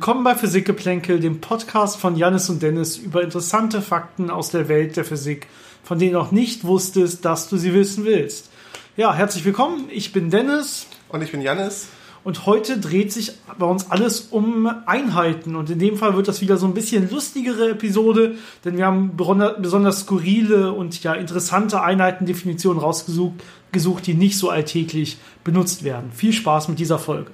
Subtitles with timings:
[0.00, 4.96] Willkommen bei Physikgeplänkel, dem Podcast von Janis und Dennis über interessante Fakten aus der Welt
[4.96, 5.46] der Physik,
[5.82, 8.48] von denen du auch nicht wusstest, dass du sie wissen willst.
[8.96, 9.90] Ja, herzlich willkommen.
[9.90, 10.86] Ich bin Dennis.
[11.10, 11.88] Und ich bin Janis.
[12.24, 15.54] Und heute dreht sich bei uns alles um Einheiten.
[15.54, 19.18] Und in dem Fall wird das wieder so ein bisschen lustigere Episode, denn wir haben
[19.18, 23.34] besonders skurrile und ja interessante Einheitendefinitionen rausgesucht,
[23.70, 26.10] gesucht, die nicht so alltäglich benutzt werden.
[26.10, 27.32] Viel Spaß mit dieser Folge.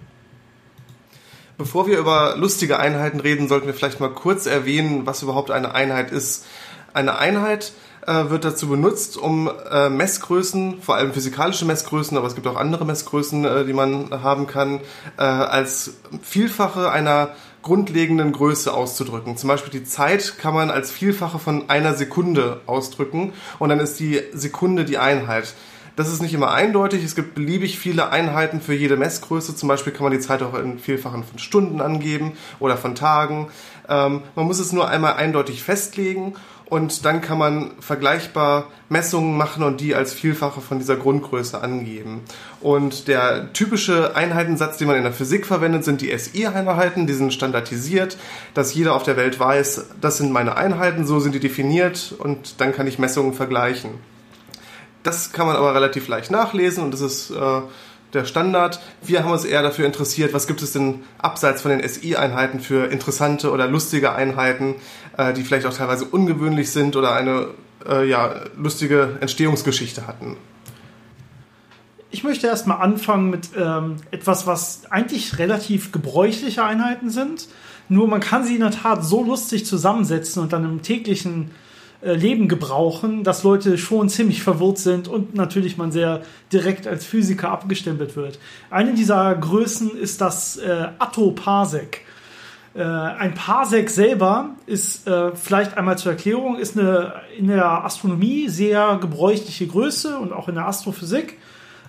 [1.58, 5.74] Bevor wir über lustige Einheiten reden, sollten wir vielleicht mal kurz erwähnen, was überhaupt eine
[5.74, 6.44] Einheit ist.
[6.92, 7.72] Eine Einheit
[8.06, 12.56] äh, wird dazu benutzt, um äh, Messgrößen, vor allem physikalische Messgrößen, aber es gibt auch
[12.56, 14.80] andere Messgrößen, äh, die man haben kann,
[15.16, 17.30] äh, als Vielfache einer
[17.62, 19.38] grundlegenden Größe auszudrücken.
[19.38, 23.98] Zum Beispiel die Zeit kann man als Vielfache von einer Sekunde ausdrücken und dann ist
[23.98, 25.54] die Sekunde die Einheit.
[25.96, 27.02] Das ist nicht immer eindeutig.
[27.02, 29.56] Es gibt beliebig viele Einheiten für jede Messgröße.
[29.56, 33.48] Zum Beispiel kann man die Zeit auch in Vielfachen von Stunden angeben oder von Tagen.
[33.88, 36.34] Ähm, man muss es nur einmal eindeutig festlegen
[36.66, 42.20] und dann kann man vergleichbar Messungen machen und die als Vielfache von dieser Grundgröße angeben.
[42.60, 47.06] Und der typische Einheitensatz, den man in der Physik verwendet, sind die SI-Einheiten.
[47.06, 48.18] Die sind standardisiert,
[48.52, 52.60] dass jeder auf der Welt weiß, das sind meine Einheiten, so sind die definiert und
[52.60, 53.92] dann kann ich Messungen vergleichen.
[55.06, 57.60] Das kann man aber relativ leicht nachlesen und das ist äh,
[58.12, 58.80] der Standard.
[59.04, 62.90] Wir haben uns eher dafür interessiert, was gibt es denn abseits von den SI-Einheiten für
[62.90, 64.74] interessante oder lustige Einheiten,
[65.16, 67.50] äh, die vielleicht auch teilweise ungewöhnlich sind oder eine
[67.88, 70.36] äh, ja, lustige Entstehungsgeschichte hatten.
[72.10, 77.46] Ich möchte erstmal anfangen mit ähm, etwas, was eigentlich relativ gebräuchliche Einheiten sind.
[77.88, 81.52] Nur man kann sie in der Tat so lustig zusammensetzen und dann im täglichen
[82.14, 86.22] Leben gebrauchen, dass Leute schon ziemlich verwirrt sind und natürlich man sehr
[86.52, 88.38] direkt als Physiker abgestempelt wird.
[88.70, 92.02] Eine dieser Größen ist das äh, Attoparsec.
[92.74, 98.48] Äh, ein Parsec selber ist äh, vielleicht einmal zur Erklärung ist eine in der Astronomie
[98.48, 101.38] sehr gebräuchliche Größe und auch in der Astrophysik.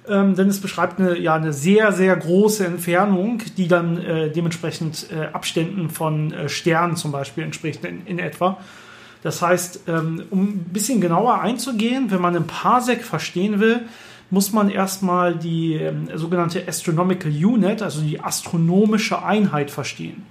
[0.09, 5.07] Ähm, denn es beschreibt eine, ja, eine sehr, sehr große Entfernung, die dann äh, dementsprechend
[5.11, 8.57] äh, Abständen von äh, Sternen zum Beispiel entspricht in, in etwa.
[9.23, 13.81] Das heißt, ähm, um ein bisschen genauer einzugehen, wenn man einen Parsec verstehen will,
[14.29, 20.25] muss man erstmal die ähm, sogenannte Astronomical Unit, also die astronomische Einheit verstehen.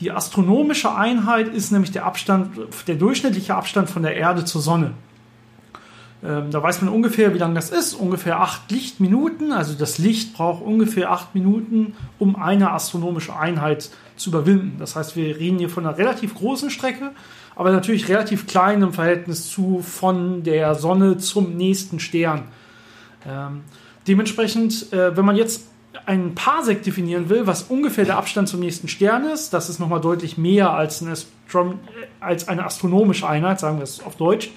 [0.00, 4.92] Die astronomische Einheit ist nämlich der Abstand, der durchschnittliche Abstand von der Erde zur Sonne.
[6.24, 9.52] Ähm, da weiß man ungefähr, wie lang das ist, ungefähr acht Lichtminuten.
[9.52, 14.76] Also das Licht braucht ungefähr acht Minuten, um eine astronomische Einheit zu überwinden.
[14.78, 17.10] Das heißt, wir reden hier von einer relativ großen Strecke
[17.56, 22.44] aber natürlich relativ klein im Verhältnis zu von der Sonne zum nächsten Stern.
[23.28, 23.62] Ähm,
[24.08, 25.68] dementsprechend, äh, wenn man jetzt
[26.06, 30.00] einen Parsec definieren will, was ungefähr der Abstand zum nächsten Stern ist, das ist nochmal
[30.00, 31.80] deutlich mehr als eine, Astrom
[32.18, 34.50] als eine astronomische Einheit, sagen wir es auf Deutsch.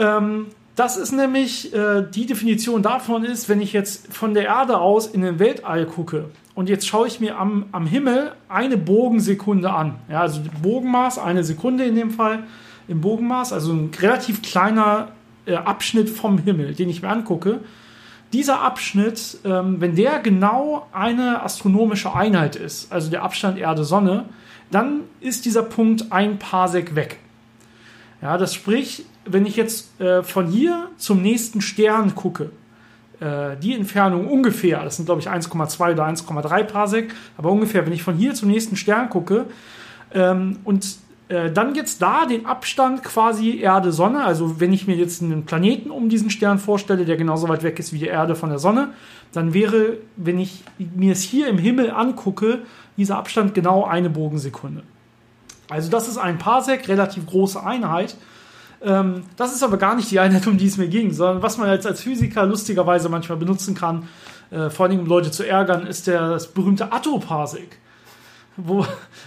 [0.00, 4.78] Ähm, das ist nämlich, äh, die Definition davon ist, wenn ich jetzt von der Erde
[4.78, 9.70] aus in den Weltall gucke und jetzt schaue ich mir am, am Himmel eine Bogensekunde
[9.70, 9.96] an.
[10.08, 12.44] Ja, also Bogenmaß, eine Sekunde in dem Fall
[12.88, 15.08] im Bogenmaß, also ein relativ kleiner
[15.44, 17.60] äh, Abschnitt vom Himmel, den ich mir angucke.
[18.32, 24.24] Dieser Abschnitt, ähm, wenn der genau eine astronomische Einheit ist, also der Abstand Erde-Sonne,
[24.70, 27.18] dann ist dieser Punkt ein Parsec weg.
[28.22, 32.50] Ja, das spricht, wenn ich jetzt äh, von hier zum nächsten Stern gucke,
[33.20, 37.92] äh, die Entfernung ungefähr, das sind glaube ich 1,2 oder 1,3 Parsec, aber ungefähr, wenn
[37.92, 39.46] ich von hier zum nächsten Stern gucke
[40.14, 40.86] ähm, und
[41.28, 45.90] äh, dann jetzt da den Abstand quasi Erde-Sonne, also wenn ich mir jetzt einen Planeten
[45.90, 48.94] um diesen Stern vorstelle, der genauso weit weg ist wie die Erde von der Sonne,
[49.32, 52.62] dann wäre, wenn ich mir es hier im Himmel angucke,
[52.96, 54.82] dieser Abstand genau eine Bogensekunde.
[55.68, 58.16] Also das ist ein Parsec, relativ große Einheit.
[58.82, 61.58] Ähm, das ist aber gar nicht die Einheit, um die es mir ging, sondern was
[61.58, 64.08] man jetzt als Physiker lustigerweise manchmal benutzen kann,
[64.50, 67.78] äh, vor allem um Leute zu ärgern, ist der, das berühmte Attoparsec.
[68.56, 68.84] Wo,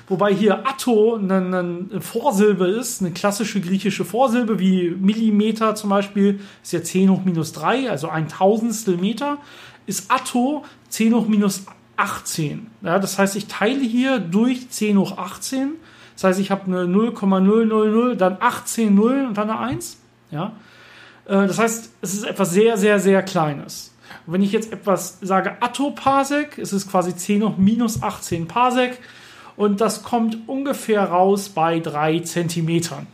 [0.07, 6.39] wobei hier Atto eine, eine, Vorsilbe ist, eine klassische griechische Vorsilbe, wie Millimeter zum Beispiel,
[6.61, 9.37] ist ja 10 hoch minus 3, also ein Tausendstel Meter,
[9.85, 11.65] ist Atto 10 hoch minus
[11.95, 12.67] 18.
[12.81, 15.75] Ja, das heißt, ich teile hier durch 10 hoch 18
[16.13, 19.97] das heißt, ich habe eine 0,000, dann 18 Nullen und dann eine 1.
[20.31, 20.53] Ja?
[21.25, 23.93] Äh, das heißt, es ist etwas sehr, sehr, sehr Kleines.
[24.25, 28.99] Und wenn ich jetzt etwas sage Attoparsec, ist es quasi 10 hoch minus 18 Parsec
[29.55, 33.07] und das kommt ungefähr raus bei 3 Zentimetern.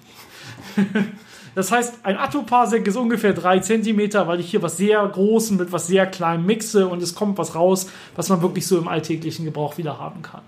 [1.55, 5.71] Das heißt, ein Attoparsec ist ungefähr 3 Zentimeter, weil ich hier was sehr Großes mit
[5.71, 9.45] was sehr Kleinem mixe und es kommt was raus, was man wirklich so im alltäglichen
[9.45, 10.41] Gebrauch wieder haben kann.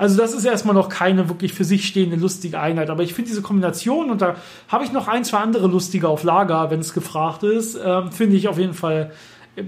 [0.00, 2.88] Also das ist erstmal noch keine wirklich für sich stehende lustige Einheit.
[2.88, 4.36] Aber ich finde diese Kombination, und da
[4.68, 8.36] habe ich noch ein, zwei andere lustige auf Lager, wenn es gefragt ist, ähm, finde
[8.36, 9.12] ich auf jeden Fall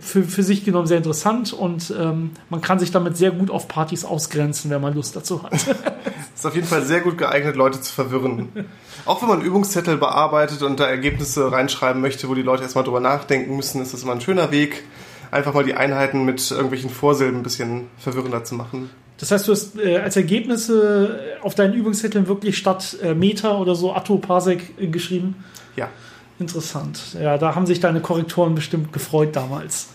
[0.00, 3.68] für, für sich genommen sehr interessant und ähm, man kann sich damit sehr gut auf
[3.68, 5.52] Partys ausgrenzen, wenn man Lust dazu hat.
[6.34, 8.48] ist auf jeden Fall sehr gut geeignet, Leute zu verwirren.
[9.04, 13.00] Auch wenn man Übungszettel bearbeitet und da Ergebnisse reinschreiben möchte, wo die Leute erstmal drüber
[13.00, 14.84] nachdenken müssen, ist das immer ein schöner Weg,
[15.30, 18.88] einfach mal die Einheiten mit irgendwelchen Vorsilben ein bisschen verwirrender zu machen.
[19.18, 23.74] Das heißt, du hast äh, als Ergebnisse auf deinen Übungszetteln wirklich statt äh, Meter oder
[23.74, 25.44] so Atto-Parsec äh, geschrieben?
[25.76, 25.88] Ja.
[26.38, 26.98] Interessant.
[27.20, 29.88] Ja, da haben sich deine Korrektoren bestimmt gefreut damals.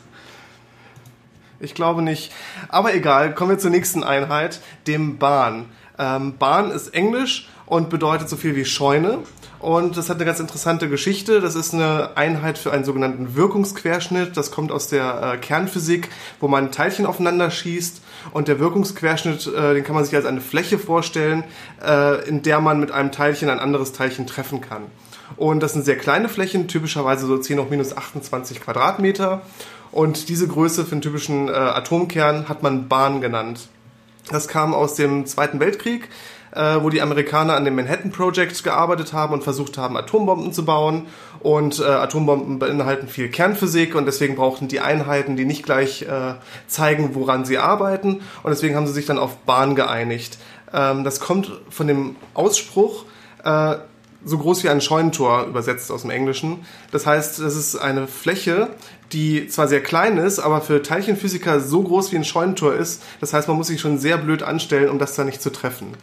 [1.59, 2.31] Ich glaube nicht.
[2.69, 5.65] Aber egal, kommen wir zur nächsten Einheit, dem Bahn.
[5.97, 9.19] Ähm, Bahn ist Englisch und bedeutet so viel wie Scheune.
[9.59, 11.41] Und das hat eine ganz interessante Geschichte.
[11.41, 14.37] Das ist eine Einheit für einen sogenannten Wirkungsquerschnitt.
[14.37, 16.09] Das kommt aus der äh, Kernphysik,
[16.39, 18.01] wo man Teilchen aufeinander schießt.
[18.31, 21.43] Und der Wirkungsquerschnitt, äh, den kann man sich als eine Fläche vorstellen,
[21.83, 24.83] äh, in der man mit einem Teilchen ein anderes Teilchen treffen kann.
[25.35, 29.41] Und das sind sehr kleine Flächen, typischerweise so 10 hoch minus 28 Quadratmeter.
[29.91, 33.69] Und diese Größe für einen typischen äh, Atomkern hat man Bahn genannt.
[34.29, 36.09] Das kam aus dem Zweiten Weltkrieg
[36.51, 40.65] äh, wo die Amerikaner an dem Manhattan Project gearbeitet haben und versucht haben, Atombomben zu
[40.65, 41.07] bauen.
[41.39, 46.35] Und äh, Atombomben beinhalten viel Kernphysik und deswegen brauchten die Einheiten, die nicht gleich äh,
[46.67, 48.21] zeigen, woran sie arbeiten.
[48.43, 50.37] Und deswegen haben sie sich dann auf Bahn geeinigt.
[50.73, 53.05] Ähm, das kommt von dem Ausspruch,
[53.43, 53.75] äh,
[54.25, 56.65] so groß wie ein Scheunentor übersetzt aus dem Englischen.
[56.91, 58.69] Das heißt, es ist eine Fläche,
[59.13, 63.03] die zwar sehr klein ist, aber für Teilchenphysiker so groß wie ein Scheunentor ist.
[63.21, 65.93] Das heißt, man muss sich schon sehr blöd anstellen, um das da nicht zu treffen.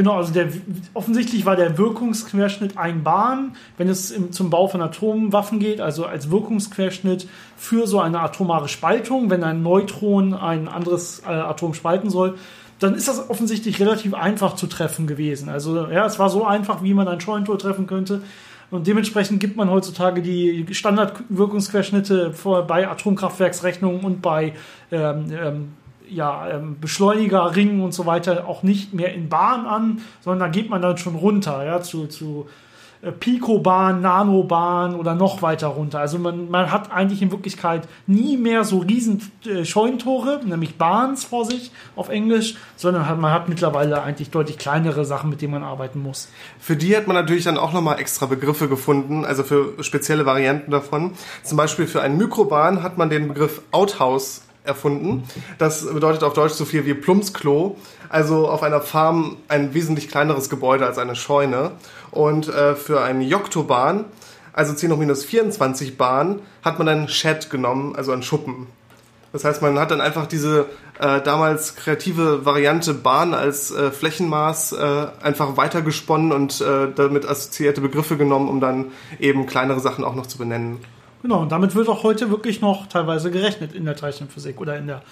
[0.00, 0.48] Genau, also der,
[0.94, 6.06] offensichtlich war der Wirkungsquerschnitt ein Bahn, wenn es im, zum Bau von Atomwaffen geht, also
[6.06, 12.08] als Wirkungsquerschnitt für so eine atomare Spaltung, wenn ein Neutron ein anderes äh, Atom spalten
[12.08, 12.38] soll,
[12.78, 15.50] dann ist das offensichtlich relativ einfach zu treffen gewesen.
[15.50, 18.22] Also ja, es war so einfach, wie man ein Scheunentor treffen könnte.
[18.70, 22.32] Und dementsprechend gibt man heutzutage die Standardwirkungsquerschnitte
[22.66, 24.54] bei Atomkraftwerksrechnungen und bei
[24.90, 25.68] ähm, ähm,
[26.10, 30.48] ja, ähm, Beschleuniger, Ringen und so weiter auch nicht mehr in Bahn an, sondern da
[30.48, 32.46] geht man dann schon runter, ja, zu, zu
[33.02, 36.00] äh, Picobahn, Nanobahn oder noch weiter runter.
[36.00, 41.24] Also man, man hat eigentlich in Wirklichkeit nie mehr so riesen äh, Scheunentore, nämlich Bahns
[41.24, 45.52] vor sich auf Englisch, sondern hat, man hat mittlerweile eigentlich deutlich kleinere Sachen, mit denen
[45.52, 46.28] man arbeiten muss.
[46.58, 50.70] Für die hat man natürlich dann auch nochmal extra Begriffe gefunden, also für spezielle Varianten
[50.70, 51.12] davon.
[51.42, 55.24] Zum Beispiel für einen Mikrobahn hat man den Begriff Outhouse erfunden.
[55.58, 57.76] Das bedeutet auf Deutsch so viel wie Plumpsklo.
[58.08, 61.72] Also auf einer Farm ein wesentlich kleineres Gebäude als eine Scheune.
[62.10, 64.04] Und äh, für einen Joktoban,
[64.52, 68.66] also 10 hoch minus 24 Bahn, hat man einen Shed genommen, also einen Schuppen.
[69.32, 70.66] Das heißt, man hat dann einfach diese
[70.98, 77.80] äh, damals kreative Variante Bahn als äh, Flächenmaß äh, einfach weitergesponnen und äh, damit assoziierte
[77.80, 78.86] Begriffe genommen, um dann
[79.20, 80.78] eben kleinere Sachen auch noch zu benennen.
[81.22, 84.86] Genau, und damit wird auch heute wirklich noch teilweise gerechnet in der Teilchenphysik oder in
[84.86, 85.02] der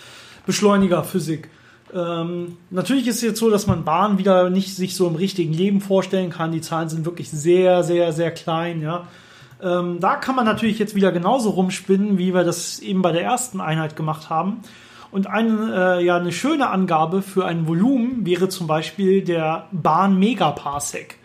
[0.46, 1.50] Beschleunigerphysik.
[1.94, 5.52] Ähm, natürlich ist es jetzt so, dass man Bahn wieder nicht sich so im richtigen
[5.52, 6.52] Leben vorstellen kann.
[6.52, 9.06] Die Zahlen sind wirklich sehr, sehr, sehr klein, ja.
[9.60, 13.22] Ähm, da kann man natürlich jetzt wieder genauso rumspinnen, wie wir das eben bei der
[13.22, 14.60] ersten Einheit gemacht haben.
[15.10, 21.17] Und eine, äh, ja, eine schöne Angabe für ein Volumen wäre zum Beispiel der Bahn-Megaparsec.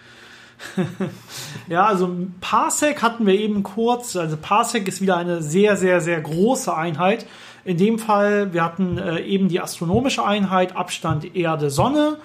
[1.68, 2.10] ja, also
[2.42, 4.16] Parsec hatten wir eben kurz.
[4.16, 7.26] Also Parsec ist wieder eine sehr, sehr, sehr große Einheit.
[7.66, 12.18] In dem Fall, wir hatten äh, eben die astronomische Einheit, Abstand Erde-Sonne.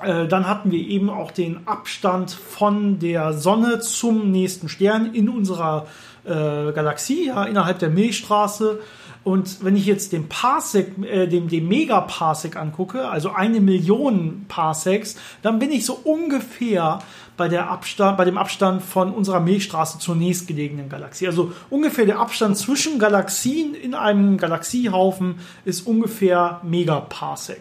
[0.00, 5.28] Äh, dann hatten wir eben auch den Abstand von der Sonne zum nächsten Stern in
[5.28, 5.86] unserer
[6.24, 8.80] äh, Galaxie, ja, innerhalb der Milchstraße.
[9.28, 15.16] Und wenn ich jetzt den Parsec, äh, dem, dem Megaparsec angucke, also eine Million Parsecs,
[15.42, 17.00] dann bin ich so ungefähr
[17.36, 21.26] bei, der Abstand, bei dem Abstand von unserer Milchstraße zur nächstgelegenen Galaxie.
[21.26, 27.60] Also ungefähr der Abstand zwischen Galaxien in einem Galaxiehaufen ist ungefähr Megaparsec.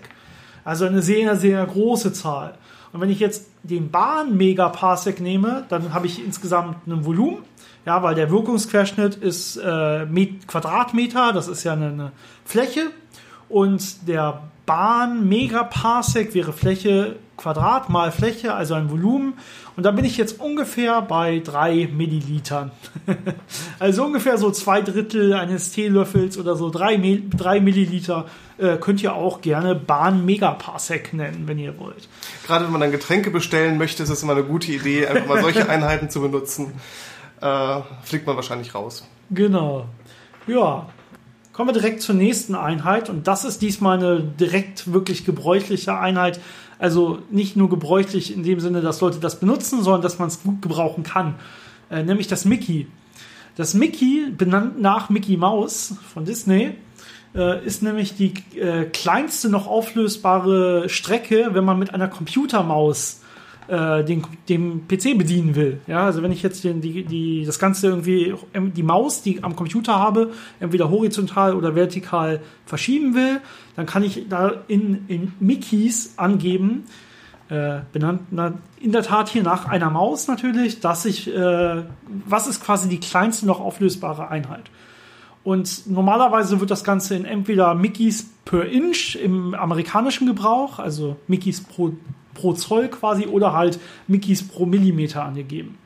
[0.64, 2.54] Also eine sehr, sehr große Zahl.
[2.94, 7.40] Und wenn ich jetzt den Bahn-Megaparsec nehme, dann habe ich insgesamt ein Volumen.
[7.88, 10.06] Ja, weil der Wirkungsquerschnitt ist äh,
[10.46, 12.12] Quadratmeter, das ist ja eine, eine
[12.44, 12.88] Fläche.
[13.48, 19.36] Und der Bahn-Megaparsec wäre Fläche Quadrat mal Fläche, also ein Volumen.
[19.78, 22.72] Und da bin ich jetzt ungefähr bei drei Millilitern.
[23.80, 27.00] also ungefähr so zwei Drittel eines Teelöffels oder so drei,
[27.38, 28.26] drei Milliliter.
[28.58, 32.10] Äh, könnt ihr auch gerne Bahn Megaparsec nennen, wenn ihr wollt.
[32.46, 35.42] Gerade wenn man dann Getränke bestellen möchte, ist es immer eine gute Idee, einfach mal
[35.42, 36.74] solche Einheiten zu benutzen.
[37.42, 39.08] Äh, fliegt man wahrscheinlich raus.
[39.30, 39.86] Genau.
[40.48, 40.88] Ja,
[41.58, 46.40] Kommen wir direkt zur nächsten Einheit und das ist diesmal eine direkt wirklich gebräuchliche Einheit.
[46.78, 50.44] Also nicht nur gebräuchlich in dem Sinne, dass Leute das benutzen, sondern dass man es
[50.44, 51.34] gut gebrauchen kann.
[51.90, 52.86] Äh, nämlich das Mickey.
[53.56, 56.76] Das Mickey, benannt nach Mickey Mouse von Disney,
[57.34, 63.22] äh, ist nämlich die äh, kleinste noch auflösbare Strecke, wenn man mit einer Computermaus
[63.68, 65.82] äh, den, den PC bedienen will.
[65.88, 69.56] Ja, also wenn ich jetzt den, die, die, das Ganze irgendwie, die Maus, die am
[69.56, 73.42] Computer habe, entweder horizontal oder vertikal verschieben will,
[73.76, 76.86] dann kann ich da in, in Mickeys angeben,
[77.50, 81.84] äh, benannt na, in der Tat hier nach einer Maus natürlich, dass ich, äh,
[82.26, 84.70] was ist quasi die kleinste noch auflösbare Einheit.
[85.44, 91.64] Und normalerweise wird das Ganze in entweder Mickeys per Inch im amerikanischen Gebrauch, also Mickeys
[91.64, 91.94] pro
[92.38, 95.78] pro Zoll quasi oder halt Mickeys pro Millimeter angegeben.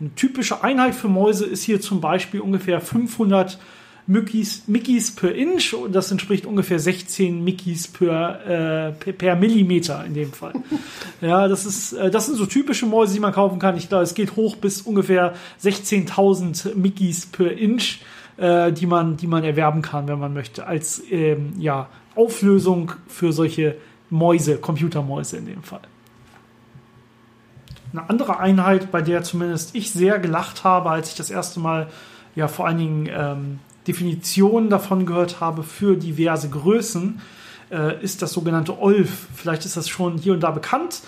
[0.00, 3.58] Eine typische Einheit für Mäuse ist hier zum Beispiel ungefähr 500
[4.06, 10.14] Mickeys, Mickeys per Inch und das entspricht ungefähr 16 Mickeys per, äh, per, Millimeter in
[10.14, 10.54] dem Fall.
[11.20, 13.76] ja, das ist, äh, das sind so typische Mäuse, die man kaufen kann.
[13.76, 18.00] Ich glaube, es geht hoch bis ungefähr 16.000 Mickeys per Inch,
[18.38, 23.32] äh, die man, die man erwerben kann, wenn man möchte, als ähm, ja, Auflösung für
[23.32, 23.76] solche
[24.08, 25.82] Mäuse, Computermäuse in dem Fall.
[27.92, 31.88] Eine andere Einheit, bei der zumindest ich sehr gelacht habe, als ich das erste Mal
[32.34, 37.20] ja vor allen Dingen ähm, Definitionen davon gehört habe für diverse Größen,
[37.70, 39.26] äh, ist das sogenannte Olf.
[39.34, 41.02] Vielleicht ist das schon hier und da bekannt.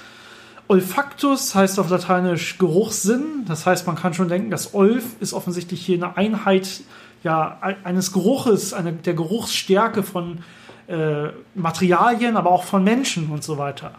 [0.68, 3.44] Olfactus heißt auf Lateinisch Geruchssinn.
[3.46, 6.82] Das heißt, man kann schon denken, das Olf ist offensichtlich hier eine Einheit
[7.22, 10.38] ja, eines Geruches, eine, der Geruchsstärke von
[10.88, 13.92] äh, Materialien, aber auch von Menschen und so weiter.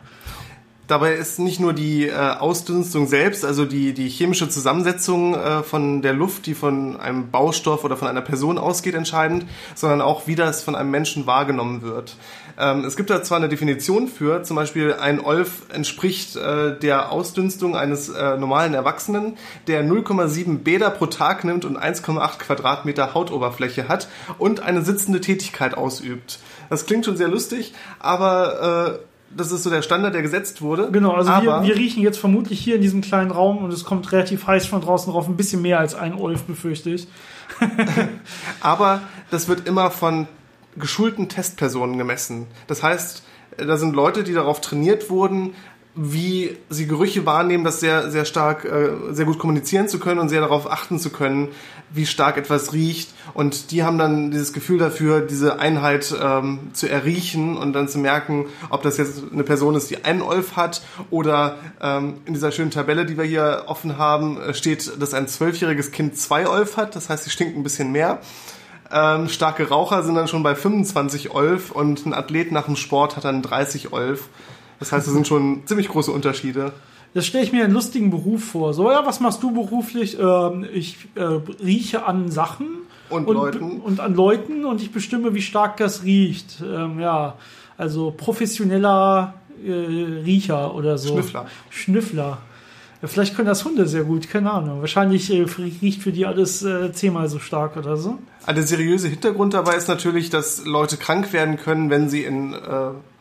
[0.88, 6.02] Dabei ist nicht nur die äh, Ausdünstung selbst, also die, die chemische Zusammensetzung äh, von
[6.02, 10.36] der Luft, die von einem Baustoff oder von einer Person ausgeht, entscheidend, sondern auch, wie
[10.36, 12.18] das von einem Menschen wahrgenommen wird.
[12.60, 17.12] Ähm, es gibt da zwar eine Definition für, zum Beispiel ein Olf entspricht äh, der
[17.12, 19.38] Ausdünstung eines äh, normalen Erwachsenen,
[19.68, 25.76] der 0,7 Bäder pro Tag nimmt und 1,8 Quadratmeter Hautoberfläche hat und eine sitzende Tätigkeit
[25.76, 26.40] ausübt.
[26.70, 30.90] Das klingt schon sehr lustig, aber äh, das ist so der Standard, der gesetzt wurde.
[30.92, 34.12] Genau, also wir, wir, riechen jetzt vermutlich hier in diesem kleinen Raum und es kommt
[34.12, 37.08] relativ heiß von draußen drauf, ein bisschen mehr als ein Olf, befürchte ich.
[38.62, 40.28] Aber das wird immer von
[40.76, 42.48] geschulten Testpersonen gemessen.
[42.68, 43.24] Das heißt,
[43.58, 45.54] da sind Leute, die darauf trainiert wurden,
[45.96, 50.30] wie sie Gerüche wahrnehmen, das sehr, sehr stark, äh, sehr gut kommunizieren zu können und
[50.30, 51.50] sehr darauf achten zu können,
[51.92, 53.14] wie stark etwas riecht.
[53.36, 58.00] Und die haben dann dieses Gefühl dafür, diese Einheit ähm, zu erriechen und dann zu
[58.00, 60.82] merken, ob das jetzt eine Person ist, die einen Olf hat
[61.12, 65.28] oder ähm, in dieser schönen Tabelle, die wir hier offen haben, äh, steht, dass ein
[65.28, 66.96] zwölfjähriges Kind zwei Olf hat.
[66.96, 68.20] Das heißt, sie stinkt ein bisschen mehr.
[68.92, 73.16] Ähm, starke Raucher sind dann schon bei 25 Olf und ein Athlet nach dem Sport
[73.16, 74.30] hat dann 30 Olf.
[74.84, 76.74] Das heißt, es sind schon ziemlich große Unterschiede.
[77.14, 78.74] Das stelle ich mir einen lustigen Beruf vor.
[78.74, 80.20] So, ja, was machst du beruflich?
[80.20, 81.24] Ähm, ich äh,
[81.64, 82.68] rieche an Sachen
[83.10, 83.80] und, und, Leuten.
[83.80, 86.62] und an Leuten und ich bestimme, wie stark das riecht.
[86.62, 87.38] Ähm, ja,
[87.78, 89.36] also professioneller
[89.66, 91.14] äh, Riecher oder so.
[91.14, 91.46] Schnüffler.
[91.70, 92.38] Schnüffler.
[93.06, 94.82] Vielleicht können das Hunde sehr gut, keine Ahnung.
[94.82, 95.46] Wahrscheinlich äh,
[95.82, 98.20] riecht für die alles äh, zehnmal so stark oder so.
[98.48, 102.58] Der seriöse Hintergrund dabei ist natürlich, dass Leute krank werden können, wenn sie in äh,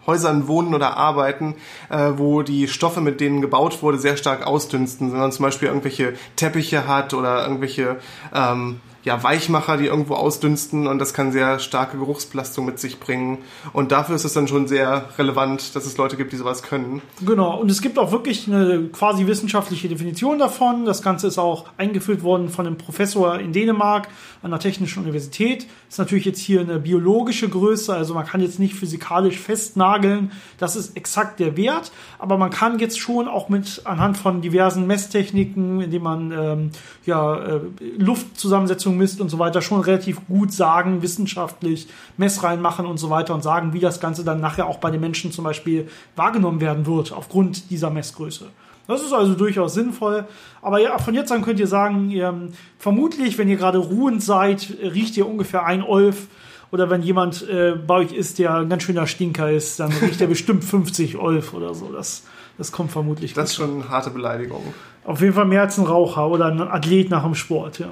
[0.06, 1.54] Häusern wohnen oder arbeiten,
[1.90, 5.12] äh, wo die Stoffe, mit denen gebaut wurde, sehr stark ausdünsten.
[5.12, 7.96] Wenn man zum Beispiel irgendwelche Teppiche hat oder irgendwelche
[8.34, 13.38] ähm, ja, Weichmacher, die irgendwo ausdünsten und das kann sehr starke Geruchsbelastung mit sich bringen.
[13.72, 17.02] Und dafür ist es dann schon sehr relevant, dass es Leute gibt, die sowas können.
[17.24, 20.84] Genau, und es gibt auch wirklich eine quasi wissenschaftliche Definition davon.
[20.84, 24.08] Das Ganze ist auch eingeführt worden von einem Professor in Dänemark
[24.42, 25.66] an der Technischen Universität.
[25.88, 30.76] Ist natürlich jetzt hier eine biologische Größe, also man kann jetzt nicht physikalisch festnageln, das
[30.76, 35.80] ist exakt der Wert, aber man kann jetzt schon auch mit anhand von diversen Messtechniken,
[35.80, 36.70] indem man ähm,
[37.04, 37.60] ja, äh,
[37.98, 43.10] Luftzusammensetzung Leistung misst und so weiter, schon relativ gut sagen, wissenschaftlich Messreihen machen und so
[43.10, 46.60] weiter und sagen, wie das Ganze dann nachher auch bei den Menschen zum Beispiel wahrgenommen
[46.60, 48.46] werden wird, aufgrund dieser Messgröße.
[48.88, 50.24] Das ist also durchaus sinnvoll.
[50.60, 54.76] Aber ja, von jetzt an könnt ihr sagen, ihr, vermutlich, wenn ihr gerade ruhend seid,
[54.82, 56.26] riecht ihr ungefähr ein Olf.
[56.72, 60.20] Oder wenn jemand äh, bei euch ist, der ein ganz schöner Stinker ist, dann riecht
[60.20, 61.92] er bestimmt 50 Olf oder so.
[61.92, 62.24] Das,
[62.58, 63.34] das kommt vermutlich.
[63.34, 64.62] Das ist schon eine harte Beleidigung.
[65.04, 67.88] Auf jeden Fall mehr als ein Raucher oder ein Athlet nach dem Sport, ja.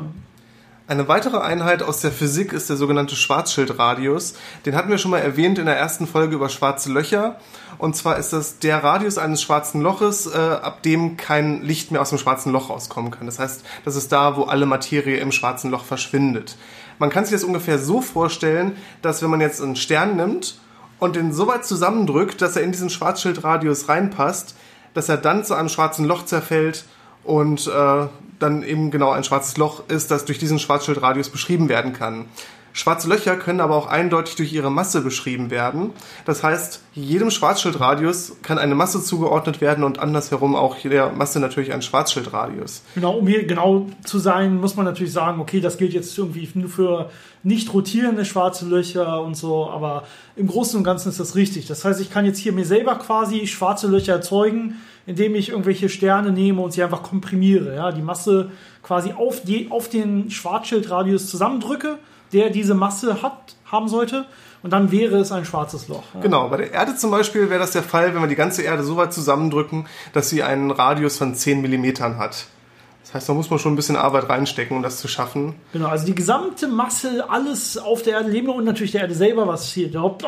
[0.90, 4.34] Eine weitere Einheit aus der Physik ist der sogenannte Schwarzschildradius.
[4.66, 7.36] Den hatten wir schon mal erwähnt in der ersten Folge über schwarze Löcher.
[7.78, 12.00] Und zwar ist das der Radius eines schwarzen Loches, äh, ab dem kein Licht mehr
[12.00, 13.26] aus dem schwarzen Loch rauskommen kann.
[13.26, 16.56] Das heißt, das ist da, wo alle Materie im schwarzen Loch verschwindet.
[16.98, 20.58] Man kann sich das ungefähr so vorstellen, dass wenn man jetzt einen Stern nimmt
[20.98, 24.56] und den so weit zusammendrückt, dass er in diesen Schwarzschildradius reinpasst,
[24.94, 26.84] dass er dann zu einem schwarzen Loch zerfällt
[27.22, 28.06] und äh,
[28.40, 32.26] dann eben genau ein schwarzes Loch ist, das durch diesen Schwarzschildradius beschrieben werden kann.
[32.72, 35.90] Schwarze Löcher können aber auch eindeutig durch ihre Masse beschrieben werden.
[36.24, 41.72] Das heißt, jedem Schwarzschildradius kann eine Masse zugeordnet werden und andersherum auch jeder Masse natürlich
[41.72, 42.82] ein Schwarzschildradius.
[42.94, 46.48] Genau, um hier genau zu sein, muss man natürlich sagen, okay, das gilt jetzt irgendwie
[46.54, 47.10] nur für
[47.42, 50.04] nicht rotierende schwarze Löcher und so, aber
[50.36, 51.66] im Großen und Ganzen ist das richtig.
[51.66, 54.76] Das heißt, ich kann jetzt hier mir selber quasi schwarze Löcher erzeugen,
[55.10, 57.74] indem ich irgendwelche Sterne nehme und sie einfach komprimiere.
[57.74, 61.98] Ja, die Masse quasi auf, die, auf den Schwarzschildradius zusammendrücke,
[62.32, 64.24] der diese Masse hat, haben sollte.
[64.62, 66.04] Und dann wäre es ein schwarzes Loch.
[66.14, 66.20] Ja.
[66.20, 68.84] Genau, bei der Erde zum Beispiel wäre das der Fall, wenn wir die ganze Erde
[68.84, 72.46] so weit zusammendrücken, dass sie einen Radius von 10 Millimetern hat.
[73.10, 75.56] Das heißt, da muss man schon ein bisschen Arbeit reinstecken, um das zu schaffen.
[75.72, 79.48] Genau, also die gesamte Masse, alles auf der Erde lebende und natürlich der Erde selber,
[79.48, 80.24] was hier der Haupt,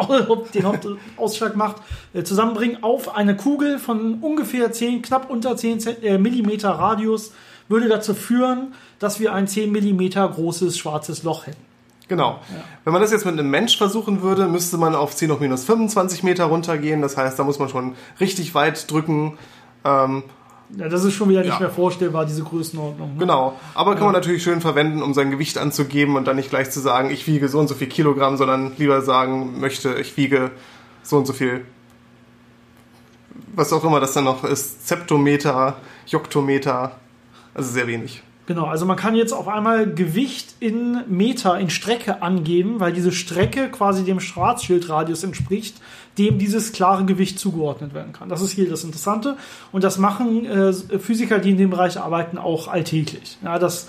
[0.52, 1.76] den Hauptausschlag macht,
[2.12, 7.32] äh, zusammenbringen auf eine Kugel von ungefähr 10, knapp unter 10 äh, Millimeter Radius,
[7.68, 11.62] würde dazu führen, dass wir ein 10 Millimeter großes schwarzes Loch hätten.
[12.08, 12.40] Genau.
[12.50, 12.64] Ja.
[12.82, 15.62] Wenn man das jetzt mit einem Mensch versuchen würde, müsste man auf 10 hoch minus
[15.64, 17.00] 25 Meter runtergehen.
[17.00, 19.38] Das heißt, da muss man schon richtig weit drücken.
[19.84, 20.24] Ähm,
[20.76, 21.60] ja, das ist schon wieder nicht ja.
[21.60, 23.14] mehr vorstellbar, diese Größenordnung.
[23.14, 23.18] Ne?
[23.18, 23.58] Genau.
[23.74, 26.80] Aber kann man natürlich schön verwenden, um sein Gewicht anzugeben und dann nicht gleich zu
[26.80, 30.50] sagen, ich wiege so und so viel Kilogramm, sondern lieber sagen möchte, ich wiege
[31.02, 31.64] so und so viel.
[33.54, 34.86] Was auch immer das dann noch ist.
[34.86, 35.76] Zeptometer,
[36.06, 36.96] Joktometer.
[37.54, 38.22] Also sehr wenig.
[38.46, 43.12] Genau, also man kann jetzt auf einmal Gewicht in Meter, in Strecke angeben, weil diese
[43.12, 45.76] Strecke quasi dem Schwarzschildradius entspricht,
[46.18, 48.28] dem dieses klare Gewicht zugeordnet werden kann.
[48.28, 49.37] Das ist hier das Interessante.
[49.70, 53.38] Und das machen äh, Physiker, die in dem Bereich arbeiten, auch alltäglich.
[53.44, 53.88] Ja, dass,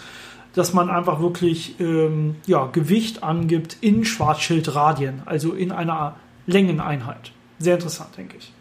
[0.53, 7.31] dass man einfach wirklich ähm, ja, Gewicht angibt in Schwarzschildradien, also in einer Längeneinheit.
[7.57, 8.53] Sehr interessant, denke ich.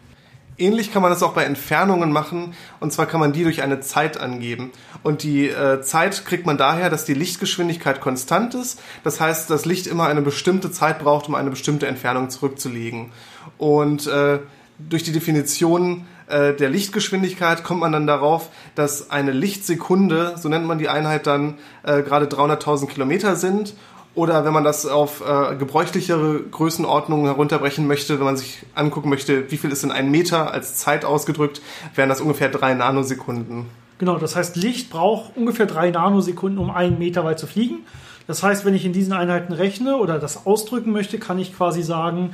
[0.57, 3.79] Ähnlich kann man das auch bei Entfernungen machen, und zwar kann man die durch eine
[3.79, 4.71] Zeit angeben.
[5.01, 8.79] Und die äh, Zeit kriegt man daher, dass die Lichtgeschwindigkeit konstant ist.
[9.03, 13.11] Das heißt, das Licht immer eine bestimmte Zeit braucht, um eine bestimmte Entfernung zurückzulegen.
[13.57, 14.39] Und äh,
[14.77, 20.65] durch die Definition äh, der Lichtgeschwindigkeit kommt man dann darauf, dass eine Lichtsekunde, so nennt
[20.65, 23.75] man die Einheit dann, äh, gerade 300.000 Kilometer sind
[24.15, 29.49] oder wenn man das auf äh, gebräuchlichere Größenordnungen herunterbrechen möchte, wenn man sich angucken möchte,
[29.51, 31.61] wie viel ist in einem Meter als Zeit ausgedrückt,
[31.95, 33.65] wären das ungefähr drei Nanosekunden.
[33.97, 37.79] Genau, das heißt, Licht braucht ungefähr drei Nanosekunden, um einen Meter weit zu fliegen.
[38.27, 41.83] Das heißt, wenn ich in diesen Einheiten rechne oder das ausdrücken möchte, kann ich quasi
[41.83, 42.33] sagen,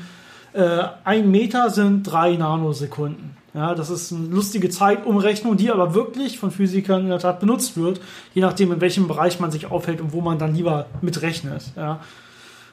[0.54, 3.38] äh, ein Meter sind drei Nanosekunden.
[3.60, 7.76] Ja, das ist eine lustige Zeitumrechnung, die aber wirklich von Physikern in der Tat benutzt
[7.76, 8.00] wird,
[8.34, 11.65] je nachdem, in welchem Bereich man sich aufhält und wo man dann lieber mitrechnet.
[11.76, 12.00] Ja.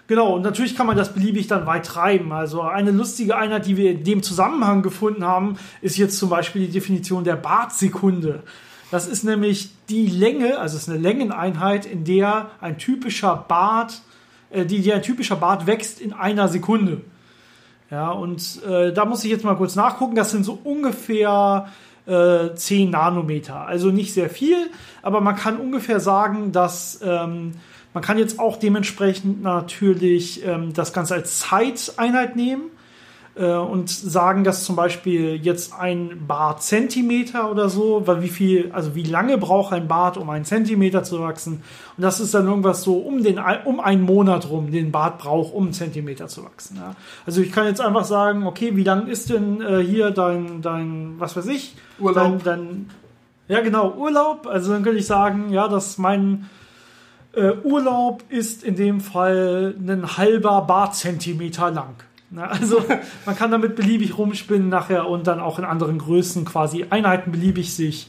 [0.07, 2.31] Genau, und natürlich kann man das beliebig dann weit treiben.
[2.31, 6.66] Also eine lustige Einheit, die wir in dem Zusammenhang gefunden haben, ist jetzt zum Beispiel
[6.66, 8.44] die Definition der Bartsekunde.
[8.92, 14.03] Das ist nämlich die Länge, also es ist eine Längeneinheit, in der ein typischer Bart,
[14.51, 17.01] äh, die, die ein typischer Bart wächst in einer Sekunde.
[17.90, 20.16] Ja, und äh, da muss ich jetzt mal kurz nachgucken.
[20.16, 21.68] Das sind so ungefähr
[22.07, 23.66] äh, 10 Nanometer.
[23.66, 24.57] Also nicht sehr viel,
[25.03, 27.53] aber man kann ungefähr sagen, dass ähm,
[27.94, 32.70] man kann jetzt auch dementsprechend natürlich ähm, das Ganze als Zeiteinheit nehmen
[33.44, 38.94] und sagen, dass zum Beispiel jetzt ein Bart Zentimeter oder so, weil wie viel, also
[38.94, 41.62] wie lange braucht ein Bart, um einen Zentimeter zu wachsen?
[41.96, 45.53] Und das ist dann irgendwas so um den um einen Monat rum, den Bart braucht,
[45.53, 46.77] um einen Zentimeter zu wachsen.
[46.77, 46.94] Ja?
[47.27, 51.16] Also ich kann jetzt einfach sagen, okay, wie lang ist denn äh, hier dein dein
[51.18, 52.42] was weiß ich Urlaub?
[52.42, 52.90] Dein, dein,
[53.49, 54.46] ja genau Urlaub.
[54.46, 56.49] Also dann könnte ich sagen, ja, dass mein
[57.33, 61.94] äh, Urlaub ist in dem Fall ein halber Bartzentimeter lang.
[62.31, 62.85] Na, also
[63.27, 67.75] man kann damit beliebig rumspinnen nachher und dann auch in anderen Größen quasi Einheiten beliebig
[67.75, 68.09] sich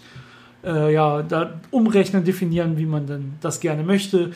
[0.63, 4.31] äh, ja, da umrechnen, definieren, wie man denn das gerne möchte.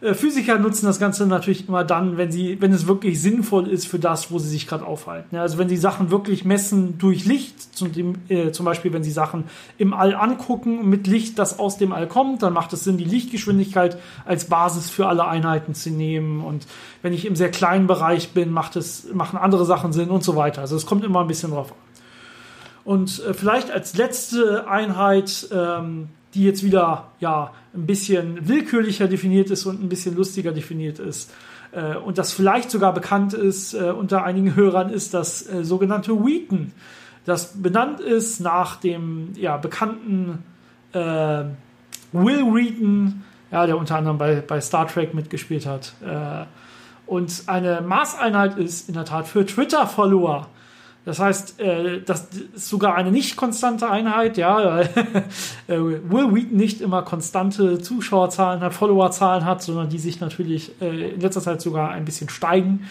[0.00, 3.86] Äh, Physiker nutzen das Ganze natürlich immer dann, wenn sie, wenn es wirklich sinnvoll ist
[3.86, 5.36] für das, wo sie sich gerade aufhalten.
[5.36, 7.90] Also wenn sie Sachen wirklich messen durch Licht, zum,
[8.28, 9.44] äh, zum Beispiel wenn sie Sachen
[9.76, 13.04] im All angucken mit Licht, das aus dem All kommt, dann macht es Sinn, die
[13.04, 16.44] Lichtgeschwindigkeit als Basis für alle Einheiten zu nehmen.
[16.44, 16.66] Und
[17.02, 20.36] wenn ich im sehr kleinen Bereich bin, macht es, machen andere Sachen Sinn und so
[20.36, 20.60] weiter.
[20.60, 21.78] Also es kommt immer ein bisschen drauf an.
[22.84, 29.50] Und äh, vielleicht als letzte Einheit ähm, die jetzt wieder ja ein bisschen willkürlicher definiert
[29.50, 31.32] ist und ein bisschen lustiger definiert ist.
[31.72, 36.12] Äh, und das vielleicht sogar bekannt ist äh, unter einigen Hörern, ist das äh, sogenannte
[36.12, 36.72] Wheaton,
[37.28, 40.44] das benannt ist nach dem ja, bekannten
[40.92, 41.44] äh,
[42.12, 45.92] Will Wheaton, ja, der unter anderem bei, bei Star Trek mitgespielt hat.
[46.02, 46.46] Äh,
[47.06, 50.48] und eine Maßeinheit ist in der Tat für Twitter-Follower.
[51.08, 54.80] Das heißt, äh, das ist sogar eine nicht konstante Einheit, ja.
[54.80, 54.88] äh,
[55.68, 61.20] Will Wheaton nicht immer konstante Zuschauerzahlen hat, Followerzahlen hat, sondern die sich natürlich äh, in
[61.22, 62.84] letzter Zeit sogar ein bisschen steigen.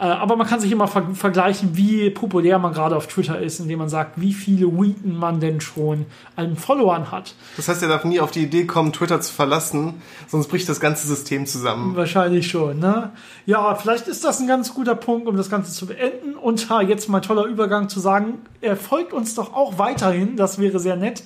[0.00, 3.60] Äh, aber man kann sich immer ver vergleichen, wie populär man gerade auf Twitter ist,
[3.60, 6.06] indem man sagt, wie viele Wheaton man denn schon
[6.36, 7.34] an Followern hat.
[7.56, 10.80] Das heißt, er darf nie auf die Idee kommen, Twitter zu verlassen, sonst bricht das
[10.80, 11.94] ganze System zusammen.
[11.96, 13.12] Wahrscheinlich schon, ne?
[13.44, 16.29] Ja, vielleicht ist das ein ganz guter Punkt, um das Ganze zu beenden.
[16.42, 20.78] Und jetzt mal toller Übergang zu sagen, er folgt uns doch auch weiterhin, das wäre
[20.78, 21.22] sehr nett.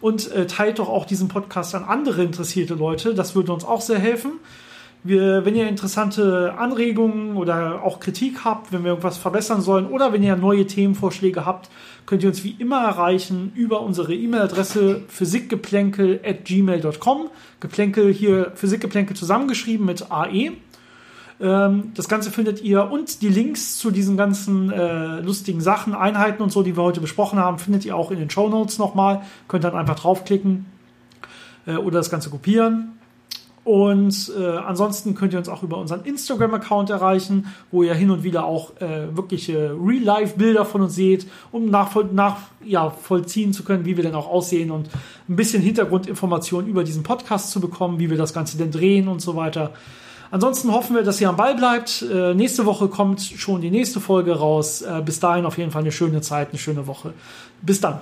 [0.00, 3.80] Und äh, teilt doch auch diesen Podcast an andere interessierte Leute, das würde uns auch
[3.80, 4.32] sehr helfen.
[5.04, 10.12] Wir, wenn ihr interessante Anregungen oder auch Kritik habt, wenn wir irgendwas verbessern sollen oder
[10.12, 11.70] wenn ihr neue Themenvorschläge habt,
[12.04, 17.30] könnt ihr uns wie immer erreichen über unsere E-Mail-Adresse physikgeplänkel.gmail.com.
[17.60, 20.50] Geplänkel hier Physikgeplänkel zusammengeschrieben mit AE.
[21.40, 26.42] Ähm, das Ganze findet ihr und die Links zu diesen ganzen äh, lustigen Sachen, Einheiten
[26.42, 29.22] und so, die wir heute besprochen haben, findet ihr auch in den Show Notes nochmal.
[29.46, 30.66] Könnt dann einfach draufklicken
[31.66, 32.98] äh, oder das Ganze kopieren.
[33.68, 38.24] Und äh, ansonsten könnt ihr uns auch über unseren Instagram-Account erreichen, wo ihr hin und
[38.24, 43.98] wieder auch äh, wirkliche Real-Life-Bilder von uns seht, um nachvoll nach, ja, zu können, wie
[43.98, 44.88] wir denn auch aussehen und
[45.28, 49.20] ein bisschen Hintergrundinformationen über diesen Podcast zu bekommen, wie wir das Ganze denn drehen und
[49.20, 49.74] so weiter.
[50.30, 52.02] Ansonsten hoffen wir, dass ihr am Ball bleibt.
[52.02, 54.82] Äh, nächste Woche kommt schon die nächste Folge raus.
[54.82, 57.14] Äh, bis dahin auf jeden Fall eine schöne Zeit, eine schöne Woche.
[57.62, 58.00] Bis dann.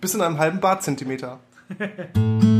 [0.00, 1.40] Bis in einem halben Bartzentimeter.